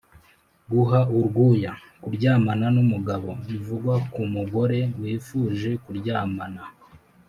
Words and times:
guha 0.71 1.01
urwuya: 1.17 1.73
kuryamana 2.01 2.65
n’umugabo( 2.75 3.29
bivugwa 3.47 3.93
ku 4.11 4.21
mugore 4.33 4.79
wifuje 5.01 5.69
kuryamana 5.83 6.63